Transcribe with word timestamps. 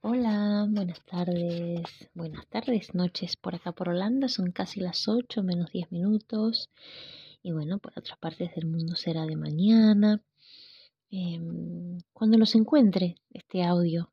Hola, 0.00 0.64
buenas 0.68 1.00
tardes, 1.04 1.82
buenas 2.14 2.46
tardes, 2.46 2.94
noches 2.94 3.36
por 3.36 3.56
acá 3.56 3.72
por 3.72 3.88
Holanda, 3.88 4.28
son 4.28 4.52
casi 4.52 4.78
las 4.78 5.08
8 5.08 5.42
menos 5.42 5.72
10 5.72 5.90
minutos 5.90 6.70
y 7.42 7.50
bueno, 7.50 7.78
por 7.80 7.98
otras 7.98 8.16
partes 8.16 8.54
del 8.54 8.66
mundo 8.66 8.94
será 8.94 9.26
de 9.26 9.34
mañana. 9.34 10.22
Em, 11.10 11.98
cuando 12.12 12.38
los 12.38 12.54
encuentre 12.54 13.16
este 13.30 13.64
audio, 13.64 14.12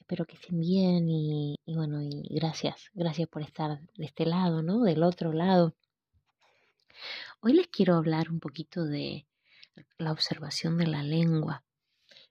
espero 0.00 0.26
que 0.26 0.34
estén 0.34 0.58
bien 0.58 1.08
y, 1.08 1.54
y 1.64 1.74
bueno, 1.76 2.02
y 2.02 2.26
gracias, 2.34 2.90
gracias 2.92 3.28
por 3.28 3.42
estar 3.42 3.80
de 3.96 4.04
este 4.04 4.26
lado, 4.26 4.62
¿no? 4.62 4.82
Del 4.82 5.04
otro 5.04 5.32
lado. 5.32 5.76
Hoy 7.40 7.52
les 7.52 7.68
quiero 7.68 7.94
hablar 7.94 8.30
un 8.30 8.40
poquito 8.40 8.84
de 8.84 9.26
la 9.96 10.10
observación 10.10 10.76
de 10.76 10.88
la 10.88 11.04
lengua. 11.04 11.62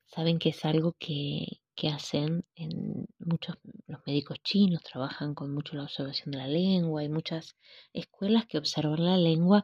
Saben 0.05 0.37
que 0.37 0.49
es 0.49 0.65
algo 0.65 0.95
que, 0.99 1.61
que 1.79 1.87
hacen 1.87 2.43
en 2.55 3.07
muchos 3.19 3.55
los 3.87 4.01
médicos 4.05 4.39
chinos 4.43 4.83
trabajan 4.83 5.33
con 5.33 5.53
mucho 5.53 5.77
la 5.77 5.83
observación 5.83 6.31
de 6.31 6.39
la 6.39 6.47
lengua, 6.47 6.99
hay 6.99 7.07
muchas 7.07 7.55
escuelas 7.93 8.45
que 8.47 8.57
observan 8.57 9.05
la 9.05 9.15
lengua 9.15 9.63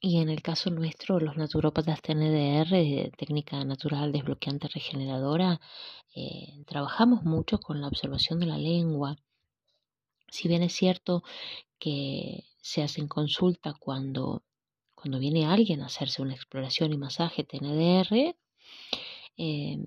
y 0.00 0.16
en 0.22 0.30
el 0.30 0.40
caso 0.40 0.70
nuestro 0.70 1.20
los 1.20 1.36
naturópatas 1.36 2.00
TNDR, 2.00 3.10
técnica 3.18 3.62
natural 3.64 4.12
desbloqueante 4.12 4.68
regeneradora, 4.68 5.60
eh, 6.14 6.54
trabajamos 6.66 7.22
mucho 7.24 7.58
con 7.58 7.82
la 7.82 7.88
observación 7.88 8.40
de 8.40 8.46
la 8.46 8.56
lengua. 8.56 9.16
Si 10.30 10.48
bien 10.48 10.62
es 10.62 10.72
cierto 10.72 11.22
que 11.78 12.44
se 12.62 12.82
hacen 12.82 13.08
consulta 13.08 13.74
cuando, 13.78 14.42
cuando 14.94 15.18
viene 15.18 15.44
alguien 15.44 15.82
a 15.82 15.86
hacerse 15.86 16.22
una 16.22 16.32
exploración 16.34 16.94
y 16.94 16.96
masaje 16.96 17.44
TNDR, 17.44 18.34
eh, 19.36 19.78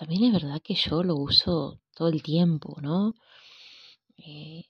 también 0.00 0.24
es 0.24 0.32
verdad 0.32 0.62
que 0.64 0.74
yo 0.74 1.02
lo 1.02 1.14
uso 1.14 1.78
todo 1.94 2.08
el 2.08 2.22
tiempo, 2.22 2.80
¿no? 2.80 3.12
Eh, 4.16 4.64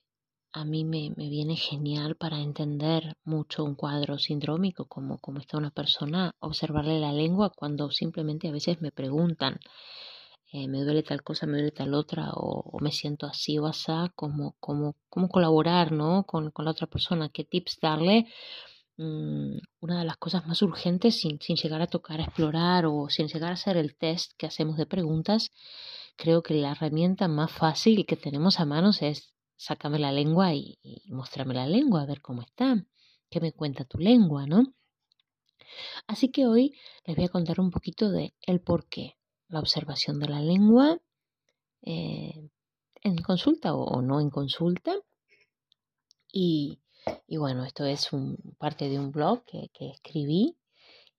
a 0.53 0.65
mí 0.65 0.85
me, 0.85 1.11
viene 1.17 1.55
genial 1.55 2.17
para 2.17 2.41
entender 2.41 3.17
mucho 3.23 3.63
un 3.63 3.77
cuadro 3.77 4.19
sindrómico, 4.19 4.87
como, 4.87 5.19
como 5.19 5.39
está 5.39 5.57
una 5.57 5.71
persona, 5.71 6.35
observarle 6.41 6.99
la 6.99 7.13
lengua 7.13 7.53
cuando 7.55 7.93
simplemente 7.93 8.49
a 8.49 8.53
veces 8.53 8.81
me 8.81 8.91
preguntan, 8.91 9.61
eh, 10.53 10.67
me 10.67 10.83
duele 10.83 11.05
tal 11.05 11.23
cosa, 11.23 11.47
me 11.47 11.59
duele 11.59 11.71
tal 11.71 11.95
otra, 11.95 12.31
o, 12.35 12.79
me 12.81 12.91
siento 12.91 13.27
así 13.27 13.57
o 13.57 13.67
así, 13.67 13.93
cómo, 14.17 14.57
cómo, 14.59 14.97
cómo 15.09 15.29
colaborar 15.29 15.93
¿no? 15.93 16.25
con, 16.25 16.51
con 16.51 16.65
la 16.65 16.73
otra 16.73 16.89
persona, 16.89 17.29
qué 17.29 17.45
tips 17.45 17.79
darle 17.81 18.27
Mm, 19.01 19.57
una 19.81 20.01
de 20.01 20.05
las 20.05 20.19
cosas 20.19 20.47
más 20.47 20.61
urgentes 20.61 21.19
sin, 21.19 21.41
sin, 21.41 21.57
llegar 21.57 21.81
a 21.81 21.87
tocar, 21.87 22.21
a 22.21 22.25
explorar 22.25 22.85
o 22.85 23.09
sin 23.09 23.29
llegar 23.29 23.51
a 23.51 23.55
hacer 23.55 23.79
el 23.79 23.97
test 23.97 24.33
que 24.37 24.45
hacemos 24.47 24.77
de 24.77 24.85
preguntas, 24.85 25.49
creo 26.17 26.43
que 26.43 26.53
la 26.53 26.73
herramienta 26.73 27.27
más 27.27 27.51
fácil 27.51 28.05
que 28.05 28.17
tenemos 28.17 28.61
a 28.61 28.67
manos 28.67 29.01
es 29.01 29.33
sácame 29.57 29.99
la 29.99 30.13
lengua 30.13 30.53
y, 30.53 30.79
y 30.83 31.11
muéstrame 31.13 31.55
la 31.55 31.67
lengua, 31.67 32.03
a 32.03 32.07
ver 32.07 32.21
cómo 32.21 32.43
está, 32.43 32.85
qué 33.31 33.41
me 33.41 33.53
cuenta 33.53 33.87
tu 33.87 33.97
lengua, 33.97 34.47
¿no? 34.47 34.75
Así 36.07 36.31
que 36.31 36.47
hoy 36.47 36.75
les 37.07 37.17
voy 37.17 37.25
a 37.25 37.31
contar 37.31 37.59
un 37.59 37.71
poquito 37.71 38.11
de 38.11 38.35
el 38.43 38.61
por 38.61 38.87
qué, 38.87 39.17
la 39.49 39.61
observación 39.61 40.21
de 40.21 40.29
la 40.29 40.43
lengua 40.43 41.01
eh, 41.81 42.51
en 43.03 43.17
consulta 43.23 43.75
o 43.75 44.03
no 44.03 44.21
en 44.21 44.29
consulta 44.29 44.95
y, 46.33 46.80
y 47.27 47.37
bueno, 47.37 47.65
esto 47.65 47.85
es 47.85 48.09
parte 48.59 48.89
de 48.89 48.99
un 48.99 49.13
blog 49.13 49.45
que, 49.45 49.71
escribí 49.79 50.57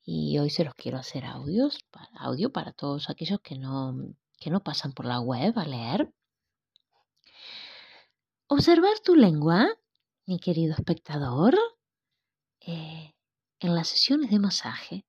y 0.03 0.37
hoy 0.39 0.49
se 0.49 0.63
los 0.63 0.75
quiero 0.75 0.97
hacer 0.97 1.25
audios, 1.25 1.79
audio 2.15 2.51
para 2.51 2.73
todos 2.73 3.09
aquellos 3.09 3.39
que 3.41 3.57
no, 3.57 3.95
que 4.39 4.49
no 4.49 4.61
pasan 4.61 4.93
por 4.93 5.05
la 5.05 5.19
web 5.19 5.57
a 5.57 5.65
leer. 5.65 6.13
Observar 8.47 8.99
tu 9.03 9.15
lengua, 9.15 9.69
mi 10.25 10.39
querido 10.39 10.73
espectador, 10.73 11.55
eh, 12.59 13.13
en 13.59 13.75
las 13.75 13.87
sesiones 13.87 14.31
de 14.31 14.39
masaje 14.39 15.05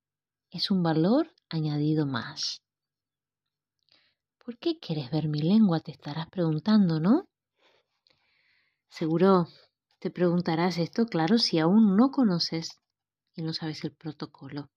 es 0.51 0.71
un 0.71 0.83
valor 0.83 1.35
añadido 1.49 2.07
más. 2.07 2.63
¿Por 4.45 4.59
qué 4.59 4.79
quieres 4.79 5.11
ver 5.11 5.29
mi 5.29 5.41
lengua? 5.41 5.81
Te 5.81 5.93
estarás 5.93 6.29
preguntando, 6.29 7.01
¿no? 7.01 7.29
Seguro 8.89 9.49
te 10.03 10.11
preguntarás 10.11 10.79
esto, 10.79 11.07
claro, 11.07 11.39
si 11.39 11.61
aún 11.61 11.97
no 11.97 12.11
conoces 12.11 12.81
y 13.37 13.43
no 13.43 13.53
sabes 13.53 13.85
el 13.85 13.93
protocolo 13.93 14.69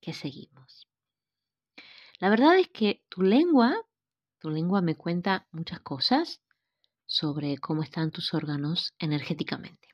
que 0.00 0.14
seguimos. 0.14 0.88
La 2.20 2.30
verdad 2.30 2.58
es 2.58 2.68
que 2.68 3.04
tu 3.10 3.20
lengua, 3.20 3.76
tu 4.38 4.48
lengua 4.48 4.80
me 4.80 4.96
cuenta 4.96 5.46
muchas 5.52 5.80
cosas 5.80 6.40
sobre 7.04 7.58
cómo 7.58 7.82
están 7.82 8.10
tus 8.10 8.32
órganos 8.32 8.94
energéticamente. 8.98 9.88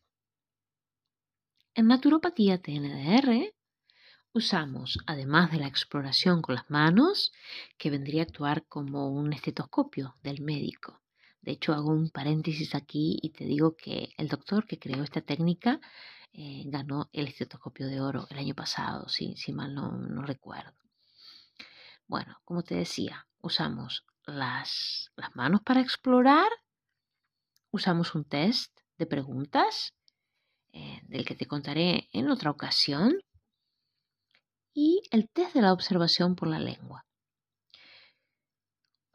En 1.75 1.89
naturopatía 1.89 2.63
TNDR 2.63 3.53
usamos, 4.33 5.01
además 5.09 5.51
de 5.51 5.59
la 5.59 5.67
exploración 5.67 6.41
con 6.41 6.55
las 6.55 6.71
manos, 6.71 7.33
que 7.79 7.91
vendría 7.91 8.23
a 8.23 8.27
actuar 8.27 8.65
como 8.67 9.09
un 9.09 9.33
estetoscopio 9.33 10.15
del 10.23 10.41
médico, 10.41 11.03
de 11.47 11.53
hecho, 11.53 11.73
hago 11.75 11.91
un 11.91 12.11
paréntesis 12.11 12.75
aquí 12.75 13.21
y 13.23 13.31
te 13.31 13.45
digo 13.45 13.77
que 13.77 14.13
el 14.19 14.27
doctor 14.27 14.67
que 14.67 14.81
creó 14.81 15.05
esta 15.05 15.21
técnica 15.21 15.81
eh, 16.33 16.65
ganó 16.67 17.09
el 17.13 17.29
estetoscopio 17.29 17.87
de 17.87 18.01
oro 18.01 18.27
el 18.31 18.39
año 18.39 18.57
pasado, 18.57 19.09
si, 19.09 19.37
si 19.37 19.53
mal 19.53 19.73
no, 19.73 20.23
recuerdo. 20.23 20.77
Bueno, 22.09 22.37
como 22.45 22.65
te 22.65 22.75
decía, 22.75 23.29
usamos 23.41 24.05
las, 24.25 25.13
las 25.15 25.37
manos 25.37 25.61
para 25.63 25.81
explorar, 25.81 26.49
usamos 27.71 28.17
un 28.17 28.25
test 28.25 28.77
de 28.99 29.07
preguntas, 29.07 29.95
eh, 30.73 31.01
del 31.05 31.25
que 31.25 31.37
te 31.37 31.47
contaré 31.47 32.09
en 32.13 32.29
otra 32.29 32.51
ocasión, 32.51 33.21
y 34.75 35.01
el 35.13 35.29
test 35.31 35.55
de 35.55 35.63
la 35.63 35.73
observación 35.73 36.35
por 36.35 36.49
la 36.49 36.59
lengua. 36.59 37.06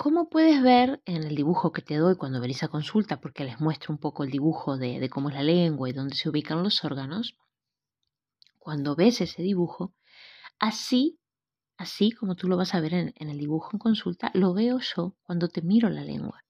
Como 0.04 0.30
puedes 0.30 0.64
ver 0.64 1.00
en 1.06 1.22
el 1.22 1.36
dibujo 1.36 1.72
que 1.72 1.84
te 1.84 1.98
doy 1.98 2.16
cuando 2.16 2.42
venís 2.42 2.64
a 2.64 2.70
consulta, 2.70 3.22
porque 3.22 3.44
les 3.44 3.60
muestro 3.60 3.94
un 3.94 4.00
poco 4.00 4.24
el 4.24 4.32
dibujo 4.32 4.76
de, 4.76 5.08
cómo 5.12 5.30
es 5.30 5.36
la 5.36 5.44
lengua 5.44 5.88
y 5.88 5.94
dónde 5.94 6.16
se 6.16 6.28
ubican 6.28 6.64
los 6.64 6.84
órganos, 6.84 7.38
cuando 8.58 8.96
ves 8.96 9.22
ese 9.22 9.44
dibujo, 9.44 9.94
así, 10.58 11.20
así 11.78 12.10
como 12.10 12.36
tú 12.36 12.48
lo 12.48 12.58
vas 12.58 12.74
a 12.74 12.80
ver 12.80 12.96
en, 12.96 13.14
en 13.16 13.30
el 13.30 13.38
dibujo 13.38 13.70
en 13.74 13.78
consulta, 13.78 14.32
lo 14.34 14.56
veo 14.56 14.80
yo 14.80 15.16
cuando 15.22 15.50
te 15.50 15.62
miro 15.62 15.88
la 15.88 16.04
lengua. 16.04 16.44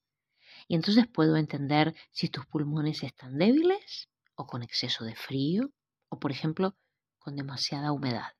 Y 0.69 0.75
entonces 0.75 1.05
puedo 1.07 1.35
entender 1.35 1.93
si 2.11 2.29
tus 2.29 2.45
pulmones 2.45 3.03
están 3.03 3.37
débiles 3.37 4.07
o 4.35 4.47
con 4.47 4.63
exceso 4.63 5.03
de 5.03 5.15
frío 5.15 5.73
o, 6.07 6.21
por 6.21 6.31
ejemplo, 6.31 6.77
con 7.19 7.35
demasiada 7.35 7.91
humedad, 7.91 8.31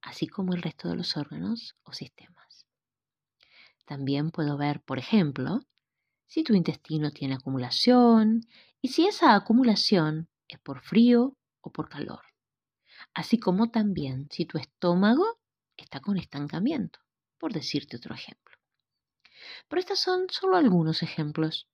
así 0.00 0.26
como 0.26 0.54
el 0.54 0.62
resto 0.62 0.88
de 0.88 0.96
los 0.96 1.18
órganos 1.18 1.76
o 1.82 1.92
sistemas. 1.92 2.41
También 3.84 4.30
puedo 4.30 4.56
ver, 4.56 4.80
por 4.80 4.98
ejemplo, 4.98 5.60
si 6.26 6.44
tu 6.44 6.54
intestino 6.54 7.10
tiene 7.10 7.34
acumulación 7.34 8.46
y 8.80 8.88
si 8.88 9.06
esa 9.06 9.34
acumulación 9.34 10.28
es 10.48 10.58
por 10.58 10.80
frío 10.80 11.36
o 11.60 11.70
por 11.70 11.88
calor. 11.88 12.22
Así 13.14 13.38
como 13.38 13.70
también 13.70 14.28
si 14.30 14.46
tu 14.46 14.58
estómago 14.58 15.38
está 15.76 16.00
con 16.00 16.16
estancamiento, 16.16 17.00
por 17.38 17.52
decirte 17.52 17.96
otro 17.96 18.14
ejemplo. 18.14 18.56
Pero 19.68 19.80
estos 19.80 19.98
son 19.98 20.26
solo 20.30 20.56
algunos 20.56 21.02
ejemplos. 21.02 21.68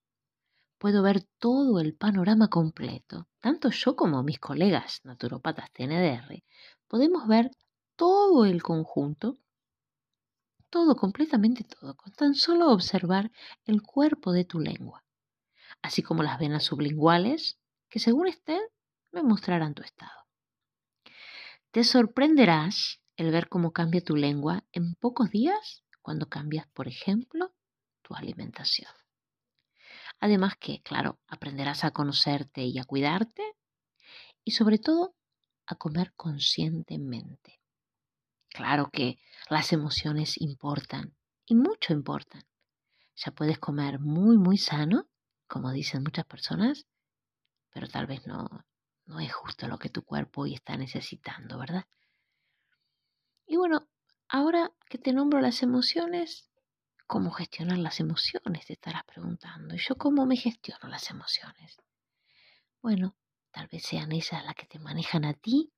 Puedo 0.79 1.03
ver 1.03 1.23
todo 1.39 1.81
el 1.81 1.95
panorama 1.95 2.49
completo. 2.49 3.29
Tanto 3.41 3.71
yo 3.71 3.97
como 3.97 4.23
mis 4.23 4.39
colegas 4.39 5.01
naturopatas 5.05 5.71
TNDR 5.73 6.43
podemos 6.87 7.29
ver 7.29 7.51
todo 7.97 8.45
el 8.45 8.63
conjunto 8.63 9.39
todo, 10.71 10.97
completamente 10.97 11.65
todo, 11.65 11.97
con 11.97 12.13
tan 12.13 12.35
solo 12.35 12.71
observar 12.71 13.31
el 13.65 13.83
cuerpo 13.83 14.33
de 14.33 14.45
tu 14.45 14.61
lengua, 14.61 15.05
así 15.83 16.03
como 16.03 16.23
las 16.23 16.39
venas 16.39 16.65
sublinguales, 16.65 17.59
que 17.89 17.99
según 17.99 18.29
estén, 18.29 18.61
me 19.13 19.23
mostrarán 19.23 19.75
tu 19.75 19.83
estado. 19.83 20.27
Te 21.71 21.85
sorprenderás 21.85 23.01
el 23.17 23.31
ver 23.31 23.49
cómo 23.49 23.73
cambia 23.73 24.03
tu 24.03 24.17
lengua 24.17 24.65
en 24.73 24.95
pocos 24.95 25.31
días 25.31 25.85
cuando 26.03 26.29
cambias, 26.29 26.67
por 26.69 26.89
ejemplo, 26.89 27.53
tu 28.03 28.15
alimentación. 28.15 28.91
Además 30.21 30.55
que, 30.59 30.81
claro, 30.83 31.19
aprenderás 31.29 31.85
a 31.85 31.91
conocerte 31.91 32.63
y 32.63 32.79
a 32.79 32.85
cuidarte 32.85 33.43
y 34.45 34.53
sobre 34.53 34.79
todo 34.79 35.15
a 35.67 35.75
comer 35.75 36.13
conscientemente. 36.15 37.58
Claro 38.59 38.91
que 38.91 39.21
las 39.51 39.73
emociones 39.73 40.37
importan 40.41 41.15
y 41.47 41.55
mucho 41.55 41.93
importan. 41.93 42.43
Ya 43.15 43.31
puedes 43.31 43.61
comer 43.61 44.01
muy, 44.01 44.37
muy 44.37 44.59
sano, 44.59 45.09
como 45.47 45.71
dicen 45.71 46.03
muchas 46.03 46.25
personas, 46.25 46.85
pero 47.71 47.87
tal 47.87 48.09
vez 48.09 48.27
no, 48.27 48.49
no 49.07 49.21
es 49.21 49.33
justo 49.33 49.69
lo 49.69 49.79
que 49.79 49.91
tu 49.91 50.03
cuerpo 50.03 50.41
hoy 50.41 50.55
está 50.55 50.77
necesitando, 50.77 51.57
¿verdad? 51.57 51.85
Y 53.47 53.55
bueno, 53.59 53.87
ahora 54.27 54.73
que 54.91 54.99
te 54.99 55.13
nombro 55.13 55.41
las 55.41 55.63
emociones, 55.63 56.51
cómo 57.07 57.31
gestionar 57.31 57.79
las 57.79 58.01
emociones, 58.01 58.67
te 58.67 58.73
estarás 58.73 59.05
preguntando. 59.05 59.77
¿Y 59.77 59.79
yo 59.79 59.95
cómo 59.95 60.27
me 60.27 60.37
gestiono 60.37 60.89
las 60.89 61.11
emociones? 61.11 61.77
Bueno, 62.83 63.17
tal 63.53 63.69
vez 63.69 63.85
sean 63.85 64.11
esas 64.11 64.45
las 64.45 64.57
que 64.57 64.67
te 64.67 64.81
manejan 64.81 65.25
a 65.25 65.35
ti. 65.35 65.71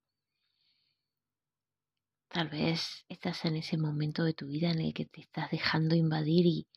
Tal 2.32 2.48
vez 2.48 3.04
estás 3.08 3.44
en 3.44 3.56
ese 3.56 3.76
momento 3.76 4.22
de 4.22 4.34
tu 4.34 4.46
vida 4.46 4.70
en 4.70 4.80
el 4.80 4.94
que 4.94 5.04
te 5.04 5.20
estás 5.20 5.50
dejando 5.50 5.96
invadir 5.96 6.46
y, 6.46 6.68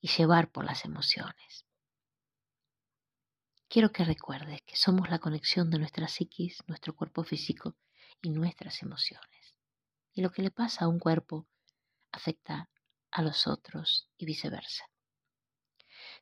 llevar 0.00 0.50
por 0.50 0.64
las 0.64 0.84
emociones. 0.84 1.64
Quiero 3.68 3.92
que 3.92 4.04
recuerdes 4.04 4.60
que 4.62 4.74
somos 4.74 5.08
la 5.08 5.20
conexión 5.20 5.70
de 5.70 5.78
nuestra 5.78 6.08
psiquis, 6.08 6.58
nuestro 6.66 6.96
cuerpo 6.96 7.22
físico 7.22 7.76
y 8.20 8.30
nuestras 8.30 8.82
emociones. 8.82 9.54
Y 10.14 10.20
lo 10.20 10.32
que 10.32 10.42
le 10.42 10.50
pasa 10.50 10.86
a 10.86 10.88
un 10.88 10.98
cuerpo 10.98 11.46
afecta 12.10 12.68
a 13.12 13.22
los 13.22 13.46
otros 13.46 14.10
y 14.18 14.26
viceversa. 14.26 14.84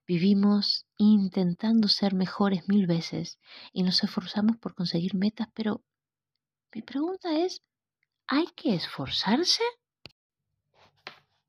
Vivimos 0.06 0.84
intentando 0.98 1.88
ser 1.88 2.12
mejores 2.12 2.68
mil 2.68 2.86
veces 2.86 3.38
y 3.72 3.84
nos 3.84 4.04
esforzamos 4.04 4.58
por 4.58 4.74
conseguir 4.74 5.14
metas, 5.14 5.48
pero 5.54 5.82
mi 6.74 6.82
pregunta 6.82 7.38
es, 7.38 7.62
¿hay 8.32 8.46
que 8.54 8.74
esforzarse? 8.74 9.64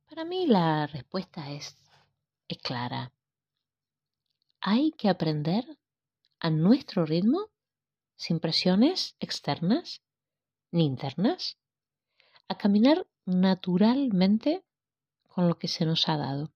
Para 0.09 0.25
mí 0.25 0.47
la 0.47 0.87
respuesta 0.87 1.51
es, 1.51 1.77
clara. 2.63 3.13
Hay 4.59 4.91
que 4.91 5.07
aprender 5.07 5.77
a 6.39 6.49
nuestro 6.49 7.05
ritmo, 7.05 7.49
sin 8.15 8.39
presiones 8.39 9.15
externas 9.19 10.01
ni 10.71 10.85
internas, 10.85 11.57
a 12.47 12.57
caminar 12.57 13.07
naturalmente 13.25 14.65
con 15.27 15.47
lo 15.47 15.59
que 15.59 15.67
se 15.67 15.85
nos 15.85 16.09
ha 16.09 16.17
dado. 16.17 16.51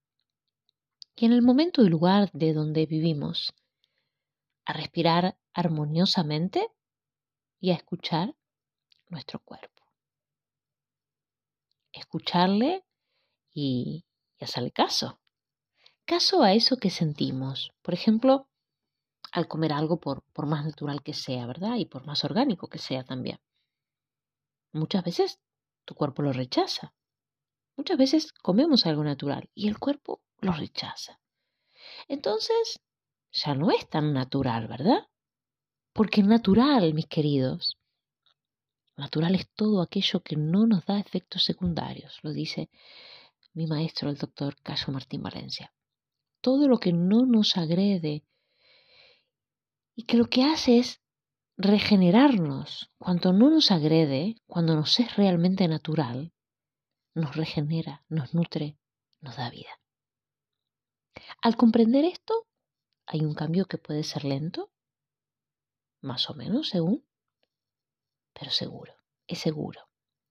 Y 1.16 1.27
en 1.27 1.33
el 1.33 1.44
momento 1.44 1.83
y 1.83 1.89
lugar 1.89 2.31
de 2.33 2.54
donde 2.54 2.88
vivimos, 2.88 3.54
a 4.66 4.74
respirar 4.74 5.38
armoniosamente 5.54 6.68
y 7.62 7.69
a 7.69 7.75
escuchar 7.75 8.36
nuestro 9.10 9.39
cuerpo. 9.39 9.75
Escucharle 11.96 12.84
y, 13.54 14.06
y 14.38 14.44
hacerle 14.44 14.72
caso. 14.72 15.20
Caso 16.06 16.44
a 16.44 16.54
eso 16.54 16.78
que 16.78 16.90
sentimos. 16.90 17.72
Por 17.82 17.94
ejemplo, 17.94 18.48
al 19.32 19.48
comer 19.48 19.74
algo 19.74 20.00
por, 20.00 20.24
por 20.34 20.46
más 20.46 20.66
natural 20.66 21.02
que 21.04 21.14
sea, 21.14 21.46
¿verdad? 21.48 21.76
Y 21.78 21.86
por 21.86 22.06
más 22.06 22.24
orgánico 22.24 22.68
que 22.68 22.78
sea 22.80 23.04
también. 23.04 23.40
Muchas 24.72 25.04
veces 25.04 25.40
tu 25.86 25.96
cuerpo 25.96 26.22
lo 26.22 26.32
rechaza. 26.34 26.94
Muchas 27.78 27.98
veces 27.98 28.32
comemos 28.34 28.86
algo 28.86 29.04
natural 29.04 29.50
y 29.54 29.68
el 29.68 29.80
cuerpo 29.80 30.22
lo 30.40 30.54
rechaza. 30.54 31.20
Entonces, 32.08 32.80
ya 33.32 33.54
no 33.54 33.72
es 33.72 33.90
tan 33.90 34.14
natural, 34.14 34.68
¿verdad? 34.68 35.08
Porque 35.94 36.24
natural, 36.24 36.94
mis 36.94 37.08
queridos, 37.08 37.78
natural 38.96 39.36
es 39.36 39.50
todo 39.56 39.82
aquello 39.82 40.22
que 40.22 40.36
no 40.36 40.66
nos 40.68 40.86
da 40.86 41.00
efectos 41.00 41.44
secundarios, 41.44 42.20
lo 42.24 42.32
dice 42.32 42.70
mi 43.54 43.68
maestro, 43.68 44.10
el 44.10 44.18
doctor 44.18 44.56
Caso 44.62 44.92
Martín 44.92 45.24
Valencia. 45.24 45.74
Todo 46.42 46.68
lo 46.68 46.78
que 46.78 46.92
no 46.94 47.26
nos 47.26 47.58
agrede 47.58 48.24
y 49.96 50.04
que 50.04 50.18
lo 50.18 50.26
que 50.26 50.44
hace 50.44 50.80
es 50.80 51.02
regenerarnos. 51.58 52.92
Cuando 52.98 53.34
no 53.34 53.50
nos 53.50 53.72
agrede, 53.72 54.36
cuando 54.46 54.76
nos 54.76 55.00
es 55.00 55.16
realmente 55.16 55.68
natural, 55.68 56.34
nos 57.14 57.36
regenera, 57.36 58.04
nos 58.10 58.34
nutre, 58.34 58.78
nos 59.22 59.38
da 59.38 59.50
vida. 59.50 59.80
Al 61.42 61.56
comprender 61.56 62.04
esto, 62.04 62.48
hay 63.06 63.22
un 63.22 63.34
cambio 63.34 63.66
que 63.66 63.78
puede 63.78 64.04
ser 64.04 64.26
lento, 64.26 64.70
más 66.02 66.30
o 66.30 66.34
menos 66.34 66.70
según, 66.70 67.06
pero 68.38 68.52
seguro, 68.52 68.94
es 69.26 69.40
seguro. 69.40 69.88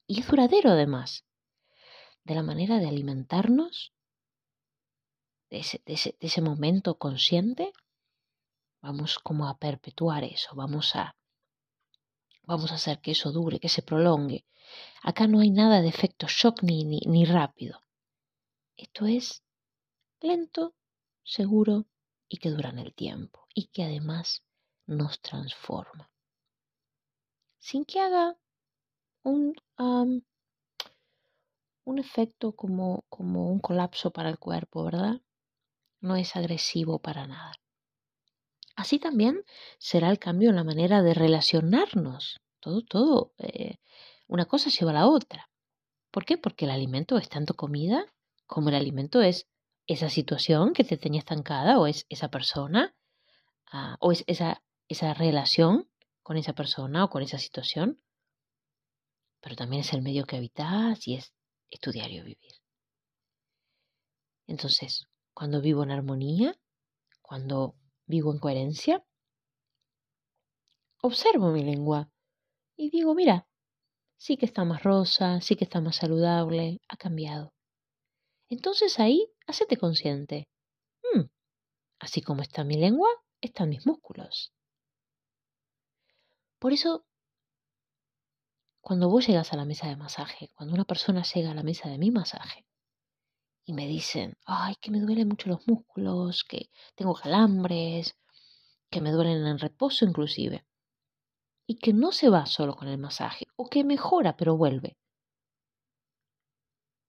Y 0.06 0.21
es 0.21 0.29
duradero 0.29 0.71
además, 0.71 1.25
de 2.25 2.35
la 2.35 2.43
manera 2.43 2.79
de 2.79 2.89
alimentarnos, 2.89 3.93
de 5.51 5.59
ese, 5.59 5.83
de 5.87 5.95
ese, 5.95 6.17
de 6.21 6.27
ese 6.27 6.41
momento 6.41 6.99
consciente 6.99 7.73
Vamos 8.87 9.19
como 9.19 9.49
a 9.49 9.56
perpetuar 9.56 10.25
eso, 10.25 10.55
vamos 10.55 10.95
a 10.95 11.17
vamos 12.43 12.71
a 12.71 12.75
hacer 12.75 13.01
que 13.01 13.12
eso 13.12 13.33
dure, 13.33 13.59
que 13.59 13.71
se 13.71 13.81
prolongue. 13.81 14.45
Acá 15.03 15.27
no 15.27 15.41
hay 15.41 15.51
nada 15.51 15.81
de 15.81 15.89
efecto 15.89 16.27
shock 16.29 16.62
ni, 16.62 16.85
ni, 16.85 17.01
ni 17.06 17.25
rápido. 17.25 17.81
Esto 18.77 19.06
es 19.06 19.43
lento, 20.21 20.75
seguro 21.23 21.87
y 22.29 22.37
que 22.37 22.51
dura 22.51 22.69
en 22.69 22.79
el 22.79 22.93
tiempo 22.93 23.47
y 23.55 23.69
que 23.69 23.85
además 23.85 24.43
nos 24.85 25.19
transforma. 25.23 26.11
Sin 27.65 27.87
que 27.87 27.99
haga 27.99 28.37
un, 29.23 29.55
un 29.79 30.23
efecto 31.99 32.53
como, 32.53 33.07
como 33.09 33.51
un 33.51 33.59
colapso 33.59 34.11
para 34.11 34.29
el 34.29 34.39
cuerpo, 34.39 34.85
¿verdad? 34.85 35.23
No 35.99 36.15
es 36.15 36.37
agresivo 36.37 36.99
para 36.99 37.27
nada. 37.27 37.55
Así 38.77 38.99
también 38.99 39.47
será 39.79 40.11
el 40.11 40.19
cambio 40.19 40.51
en 40.51 40.57
la 40.57 40.65
manera 40.65 41.01
de 41.01 41.15
relacionarnos. 41.15 42.43
Todo, 42.61 42.83
todo, 42.83 43.33
eh, 43.39 43.79
una 44.27 44.45
cosa 44.45 44.69
lleva 44.69 44.91
a 44.91 45.01
la 45.01 45.09
otra. 45.09 45.49
¿Por 46.11 46.27
qué? 46.27 46.37
Porque 46.37 46.67
el 46.67 46.71
alimento 46.71 47.17
es 47.17 47.31
tanto 47.31 47.55
comida 47.55 48.13
como 48.45 48.69
el 48.69 48.75
alimento 48.75 49.23
es 49.23 49.49
esa 49.87 50.11
situación 50.11 50.75
que 50.75 50.85
te 50.85 50.99
tenía 50.99 51.21
estancada 51.21 51.79
o 51.79 51.87
es 51.87 52.05
esa 52.11 52.29
persona 52.29 52.95
ah, 53.73 53.97
o 54.01 54.13
es 54.13 54.23
esa, 54.27 54.63
esa 54.87 55.15
relación 55.15 55.89
con 56.25 56.37
esa 56.37 56.55
persona 56.55 57.05
o 57.05 57.09
con 57.09 57.23
esa 57.23 57.38
situación. 57.38 58.03
Pero 59.41 59.55
también 59.55 59.82
es 59.82 59.93
el 59.93 60.03
medio 60.03 60.25
que 60.26 60.38
habitas 60.38 61.06
y 61.06 61.15
es, 61.15 61.32
es 61.71 61.79
tu 61.79 61.93
diario 61.93 62.25
vivir. 62.25 62.55
Entonces, 64.49 65.06
cuando 65.32 65.61
vivo 65.61 65.85
en 65.85 65.93
armonía, 65.93 66.59
cuando 67.23 67.76
vivo 68.06 68.32
en 68.32 68.38
coherencia? 68.38 69.05
Observo 71.03 71.50
mi 71.50 71.62
lengua 71.62 72.11
y 72.77 72.91
digo, 72.91 73.15
mira, 73.15 73.47
sí 74.17 74.37
que 74.37 74.47
está 74.47 74.65
más 74.65 74.82
rosa, 74.82 75.41
sí 75.41 75.56
que 75.56 75.65
está 75.65 75.81
más 75.81 75.97
saludable, 75.97 76.81
ha 76.88 76.97
cambiado. 76.97 77.53
Entonces 78.49 78.99
ahí, 78.99 79.31
hacete 79.47 79.77
consciente. 79.77 80.49
Hmm, 81.03 81.25
así 81.99 82.23
como 82.23 82.43
está 82.43 82.65
mi 82.65 82.77
lengua, 82.77 83.08
están 83.41 83.69
mis 83.69 83.87
músculos. 83.87 84.54
Por 86.65 86.73
eso, 86.73 87.05
cuando 88.81 89.11
vos 89.11 89.27
llegas 89.27 89.53
a 89.53 89.56
la 89.56 89.67
mesa 89.67 89.87
de 89.87 89.97
masaje, 89.97 90.51
cuando 90.55 90.75
una 90.75 90.87
persona 90.87 91.23
llega 91.23 91.51
a 91.51 91.55
la 91.55 91.63
mesa 91.63 91.91
de 91.91 91.99
mi 91.99 92.11
masaje, 92.11 92.65
y 93.67 93.75
me 93.75 93.87
dicen, 93.87 94.39
ay, 94.47 94.75
que 94.81 94.91
me 94.91 94.99
duelen 94.99 95.29
mucho 95.29 95.51
los 95.51 95.69
músculos, 95.69 96.43
que 96.43 96.71
tengo 96.94 97.13
calambres, 97.13 98.17
que 98.89 99.03
me 99.03 99.11
duelen 99.13 99.47
en 99.47 99.59
reposo 99.59 100.06
inclusive. 100.06 100.65
Y 101.67 101.77
que 101.77 101.93
no 101.93 102.13
se 102.13 102.31
va 102.31 102.47
solo 102.47 102.75
con 102.77 102.89
el 102.89 102.97
masaje, 102.97 103.44
o 103.56 103.69
que 103.69 103.85
mejora 103.85 104.35
pero 104.35 104.56
vuelve. 104.56 104.97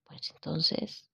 Pues 0.04 0.32
entonces, 0.32 1.10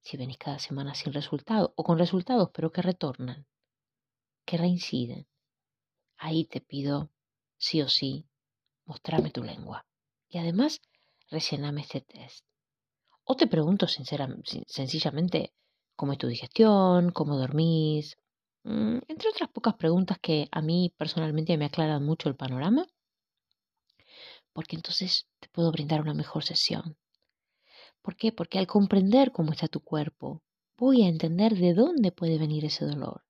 si 0.00 0.16
venís 0.16 0.38
cada 0.38 0.60
semana 0.60 0.94
sin 0.94 1.12
resultado, 1.12 1.74
o 1.74 1.82
con 1.82 1.98
resultados 1.98 2.50
pero 2.54 2.70
que 2.70 2.82
retornan, 2.82 3.48
que 4.46 4.58
reinciden, 4.58 5.26
ahí 6.18 6.44
te 6.44 6.60
pido, 6.60 7.10
sí 7.64 7.80
o 7.80 7.88
sí, 7.88 8.26
mostrarme 8.84 9.30
tu 9.30 9.42
lengua. 9.42 9.86
Y 10.28 10.38
además, 10.38 10.80
rellename 11.30 11.80
este 11.80 12.02
test. 12.02 12.44
O 13.24 13.36
te 13.36 13.46
pregunto 13.46 13.86
sencillamente 13.86 15.54
cómo 15.96 16.12
es 16.12 16.18
tu 16.18 16.26
digestión, 16.26 17.10
cómo 17.10 17.38
dormís, 17.38 18.18
mm, 18.64 18.98
entre 19.08 19.30
otras 19.30 19.48
pocas 19.50 19.74
preguntas 19.76 20.18
que 20.20 20.48
a 20.50 20.60
mí 20.60 20.92
personalmente 20.98 21.56
me 21.56 21.64
aclaran 21.66 22.04
mucho 22.04 22.28
el 22.28 22.36
panorama, 22.36 22.86
porque 24.52 24.76
entonces 24.76 25.26
te 25.40 25.48
puedo 25.48 25.72
brindar 25.72 26.02
una 26.02 26.14
mejor 26.14 26.44
sesión. 26.44 26.98
¿Por 28.02 28.14
qué? 28.16 28.30
Porque 28.30 28.58
al 28.58 28.66
comprender 28.66 29.32
cómo 29.32 29.52
está 29.52 29.68
tu 29.68 29.80
cuerpo, 29.80 30.42
voy 30.76 31.02
a 31.02 31.08
entender 31.08 31.56
de 31.56 31.72
dónde 31.72 32.12
puede 32.12 32.36
venir 32.38 32.66
ese 32.66 32.84
dolor. 32.84 33.24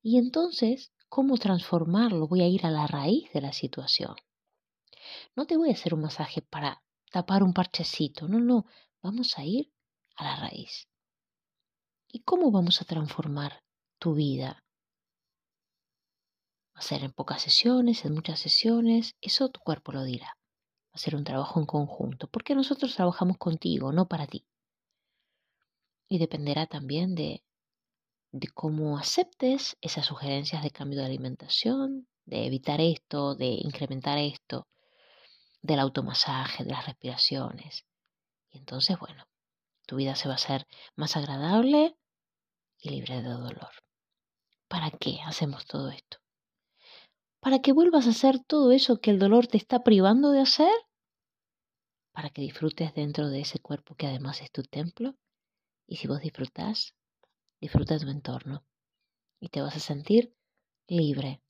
Y 0.00 0.18
entonces, 0.18 0.92
¿cómo 1.10 1.36
transformarlo? 1.36 2.26
Voy 2.26 2.40
a 2.40 2.48
ir 2.48 2.64
a 2.64 2.70
la 2.70 2.86
raíz 2.86 3.30
de 3.34 3.42
la 3.42 3.52
situación. 3.52 4.16
No 5.36 5.44
te 5.46 5.58
voy 5.58 5.68
a 5.68 5.74
hacer 5.74 5.92
un 5.92 6.00
masaje 6.00 6.40
para 6.40 6.82
tapar 7.12 7.42
un 7.42 7.52
parchecito, 7.52 8.28
no, 8.28 8.38
no, 8.38 8.64
Vamos 9.02 9.38
a 9.38 9.44
ir 9.44 9.72
a 10.16 10.24
la 10.24 10.36
raíz. 10.36 10.86
¿Y 12.12 12.20
cómo 12.20 12.50
vamos 12.50 12.82
a 12.82 12.84
transformar 12.84 13.62
tu 13.98 14.14
vida? 14.14 14.62
Va 16.76 16.80
a 16.80 16.82
ser 16.82 17.02
en 17.02 17.12
pocas 17.12 17.40
sesiones, 17.40 18.04
en 18.04 18.12
muchas 18.12 18.40
sesiones, 18.40 19.16
eso 19.22 19.48
tu 19.48 19.60
cuerpo 19.60 19.92
lo 19.92 20.04
dirá. 20.04 20.36
Va 20.88 20.94
a 20.94 20.98
ser 20.98 21.16
un 21.16 21.24
trabajo 21.24 21.60
en 21.60 21.66
conjunto, 21.66 22.28
porque 22.28 22.54
nosotros 22.54 22.94
trabajamos 22.94 23.38
contigo, 23.38 23.90
no 23.90 24.06
para 24.06 24.26
ti. 24.26 24.44
Y 26.08 26.18
dependerá 26.18 26.66
también 26.66 27.14
de, 27.14 27.42
de 28.32 28.48
cómo 28.48 28.98
aceptes 28.98 29.76
esas 29.80 30.06
sugerencias 30.06 30.62
de 30.62 30.70
cambio 30.70 31.00
de 31.00 31.06
alimentación, 31.06 32.06
de 32.24 32.46
evitar 32.46 32.80
esto, 32.80 33.34
de 33.34 33.46
incrementar 33.46 34.18
esto, 34.18 34.68
del 35.62 35.80
automasaje, 35.80 36.64
de 36.64 36.70
las 36.70 36.86
respiraciones. 36.86 37.84
Y 38.50 38.58
entonces, 38.58 38.98
bueno, 38.98 39.24
tu 39.86 39.96
vida 39.96 40.14
se 40.14 40.28
va 40.28 40.34
a 40.34 40.36
hacer 40.36 40.66
más 40.96 41.16
agradable 41.16 41.96
y 42.78 42.90
libre 42.90 43.22
de 43.22 43.28
dolor. 43.28 43.70
¿Para 44.68 44.90
qué 44.90 45.18
hacemos 45.26 45.66
todo 45.66 45.90
esto? 45.90 46.18
¿Para 47.40 47.60
que 47.60 47.72
vuelvas 47.72 48.06
a 48.06 48.10
hacer 48.10 48.38
todo 48.38 48.70
eso 48.70 49.00
que 49.00 49.10
el 49.10 49.18
dolor 49.18 49.46
te 49.46 49.56
está 49.56 49.82
privando 49.82 50.30
de 50.30 50.40
hacer? 50.40 50.72
¿Para 52.12 52.30
que 52.30 52.42
disfrutes 52.42 52.94
dentro 52.94 53.28
de 53.28 53.40
ese 53.40 53.58
cuerpo 53.58 53.94
que 53.96 54.06
además 54.06 54.40
es 54.42 54.52
tu 54.52 54.62
templo? 54.62 55.16
Y 55.86 55.96
si 55.96 56.06
vos 56.06 56.20
disfrutás, 56.20 56.94
disfruta 57.60 57.98
tu 57.98 58.08
entorno 58.08 58.64
y 59.38 59.48
te 59.48 59.60
vas 59.60 59.76
a 59.76 59.80
sentir 59.80 60.34
libre 60.86 61.42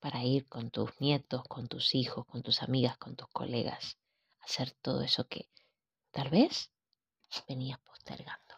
para 0.00 0.24
ir 0.24 0.48
con 0.48 0.70
tus 0.70 0.98
nietos, 1.00 1.42
con 1.48 1.68
tus 1.68 1.94
hijos, 1.94 2.24
con 2.26 2.42
tus 2.42 2.62
amigas, 2.62 2.96
con 2.96 3.16
tus 3.16 3.28
colegas, 3.28 3.98
hacer 4.40 4.72
todo 4.82 5.02
eso 5.02 5.28
que 5.28 5.50
tal 6.10 6.30
vez 6.30 6.72
venías 7.46 7.78
postergando. 7.80 8.54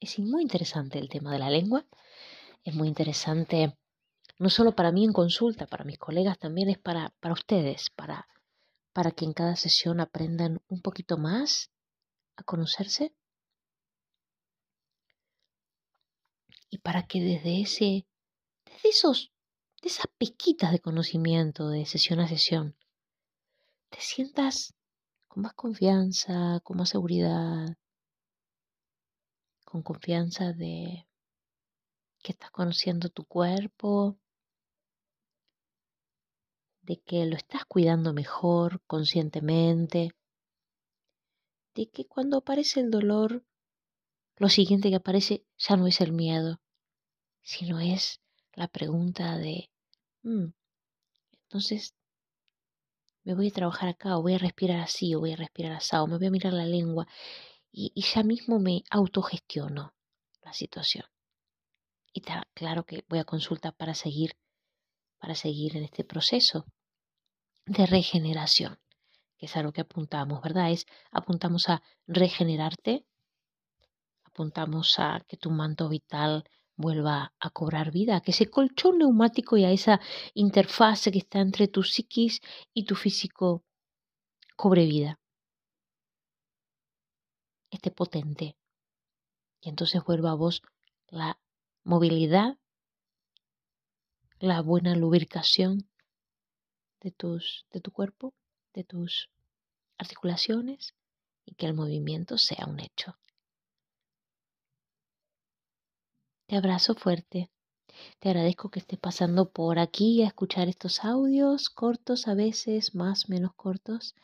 Es 0.00 0.18
muy 0.18 0.42
interesante 0.42 0.98
el 0.98 1.08
tema 1.08 1.32
de 1.32 1.38
la 1.38 1.50
lengua, 1.50 1.86
es 2.64 2.74
muy 2.74 2.88
interesante 2.88 3.78
no 4.38 4.50
solo 4.50 4.74
para 4.74 4.90
mí 4.90 5.04
en 5.04 5.12
consulta, 5.12 5.66
para 5.66 5.84
mis 5.84 5.98
colegas 5.98 6.38
también 6.38 6.68
es 6.68 6.78
para, 6.78 7.14
para 7.20 7.34
ustedes, 7.34 7.90
para, 7.90 8.26
para 8.92 9.12
que 9.12 9.24
en 9.24 9.32
cada 9.32 9.54
sesión 9.54 10.00
aprendan 10.00 10.60
un 10.68 10.82
poquito 10.82 11.16
más 11.16 11.70
a 12.36 12.42
conocerse 12.42 13.14
y 16.74 16.78
para 16.78 17.06
que 17.06 17.20
desde 17.20 17.60
ese, 17.60 18.04
desde 18.64 18.88
esos 18.88 19.32
de 19.80 19.88
esas 19.88 20.06
pizquitas 20.18 20.72
de 20.72 20.80
conocimiento 20.80 21.68
de 21.68 21.86
sesión 21.86 22.18
a 22.18 22.26
sesión, 22.26 22.76
te 23.90 24.00
sientas 24.00 24.74
con 25.28 25.44
más 25.44 25.54
confianza, 25.54 26.58
con 26.64 26.78
más 26.78 26.88
seguridad, 26.88 27.76
con 29.64 29.82
confianza 29.82 30.52
de 30.52 31.06
que 32.18 32.32
estás 32.32 32.50
conociendo 32.50 33.08
tu 33.08 33.24
cuerpo, 33.24 34.18
de 36.82 37.00
que 37.02 37.24
lo 37.26 37.36
estás 37.36 37.64
cuidando 37.66 38.12
mejor 38.12 38.82
conscientemente, 38.88 40.10
de 41.76 41.88
que 41.88 42.04
cuando 42.08 42.38
aparece 42.38 42.80
el 42.80 42.90
dolor, 42.90 43.44
lo 44.38 44.48
siguiente 44.48 44.90
que 44.90 44.96
aparece 44.96 45.46
ya 45.56 45.76
no 45.76 45.86
es 45.86 46.00
el 46.00 46.12
miedo, 46.12 46.60
sino 47.44 47.78
es 47.78 48.20
la 48.54 48.66
pregunta 48.66 49.38
de 49.38 49.70
Mm. 50.24 50.54
Entonces, 51.44 51.94
me 53.24 53.34
voy 53.34 53.48
a 53.48 53.52
trabajar 53.52 53.90
acá, 53.90 54.16
o 54.18 54.22
voy 54.22 54.34
a 54.34 54.38
respirar 54.38 54.80
así, 54.80 55.14
o 55.14 55.20
voy 55.20 55.32
a 55.32 55.36
respirar 55.36 55.72
así, 55.72 55.94
o 55.96 56.06
me 56.06 56.18
voy 56.18 56.26
a 56.26 56.30
mirar 56.30 56.52
la 56.54 56.64
lengua, 56.64 57.06
y, 57.70 57.92
ya 58.02 58.22
mismo 58.22 58.58
me 58.58 58.82
autogestiono 58.90 59.94
la 60.42 60.52
situación. 60.52 61.04
Y 62.12 62.20
está 62.20 62.48
claro 62.54 62.84
que 62.84 63.04
voy 63.08 63.18
a 63.18 63.24
consultar 63.24 63.74
para 63.74 63.94
seguir, 63.94 64.32
para 65.18 65.34
seguir 65.34 65.76
en 65.76 65.84
este 65.84 66.04
proceso 66.04 66.64
de 67.66 67.86
regeneración, 67.86 68.78
que 69.36 69.46
es 69.46 69.56
a 69.56 69.62
lo 69.62 69.72
que 69.72 69.82
apuntamos, 69.82 70.42
¿verdad? 70.42 70.70
Es 70.70 70.86
apuntamos 71.10 71.68
a 71.68 71.82
regenerarte, 72.06 73.04
apuntamos 74.24 74.98
a 74.98 75.20
que 75.28 75.36
tu 75.36 75.50
manto 75.50 75.88
vital 75.88 76.44
vuelva 76.76 77.32
a 77.38 77.50
cobrar 77.50 77.90
vida, 77.90 78.20
que 78.20 78.32
ese 78.32 78.50
colchón 78.50 78.98
neumático 78.98 79.56
y 79.56 79.64
a 79.64 79.70
esa 79.70 80.00
interfase 80.34 81.12
que 81.12 81.18
está 81.18 81.40
entre 81.40 81.68
tu 81.68 81.82
psiquis 81.82 82.40
y 82.72 82.84
tu 82.84 82.94
físico 82.94 83.64
cobre 84.56 84.86
vida. 84.86 85.18
Esté 87.70 87.90
potente. 87.90 88.56
Y 89.60 89.68
entonces 89.68 90.02
vuelva 90.04 90.32
a 90.32 90.34
vos 90.34 90.62
la 91.08 91.38
movilidad, 91.84 92.58
la 94.38 94.60
buena 94.60 94.94
lubricación 94.94 95.88
de, 97.00 97.10
tus, 97.10 97.66
de 97.70 97.80
tu 97.80 97.90
cuerpo, 97.92 98.34
de 98.74 98.84
tus 98.84 99.30
articulaciones 99.96 100.94
y 101.44 101.54
que 101.54 101.66
el 101.66 101.74
movimiento 101.74 102.38
sea 102.38 102.66
un 102.66 102.80
hecho. 102.80 103.16
Te 106.46 106.56
abrazo 106.56 106.94
fuerte. 106.94 107.50
Te 108.18 108.28
agradezco 108.28 108.70
que 108.70 108.80
estés 108.80 108.98
pasando 108.98 109.50
por 109.50 109.78
aquí 109.78 110.22
a 110.22 110.26
escuchar 110.26 110.68
estos 110.68 111.04
audios 111.04 111.70
cortos 111.70 112.28
a 112.28 112.34
veces, 112.34 112.94
más, 112.94 113.28
menos 113.28 113.54
cortos. 113.54 114.14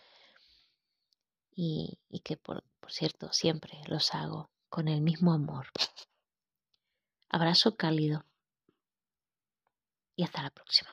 Y, 1.55 1.99
que, 2.25 2.37
por, 2.37 2.65
por 2.81 2.93
cierto, 2.93 3.33
siempre 3.33 3.81
los 3.87 4.15
hago 4.15 4.51
con 4.69 4.89
el 4.89 5.01
mismo 5.01 5.33
amor. 5.33 5.69
Abrazo 7.29 7.77
cálido. 7.77 8.25
Y 10.17 10.25
hasta 10.25 10.43
la 10.43 10.51
próxima. 10.51 10.91